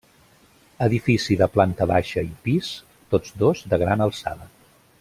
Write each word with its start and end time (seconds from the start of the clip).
Edifici 0.85 1.35
de 1.41 1.47
planta 1.57 1.87
baixa 1.91 2.23
i 2.29 2.33
pis, 2.47 2.71
tots 3.13 3.37
dos 3.43 3.63
de 3.75 3.81
gran 3.83 4.05
alçada. 4.07 4.49